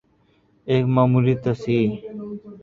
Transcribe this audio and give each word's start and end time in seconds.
ایک 0.69 0.83
معمولی 0.95 1.35
تصحیح۔ 1.43 1.89